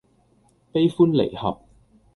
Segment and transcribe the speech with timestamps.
[0.71, 1.61] 悲歡離合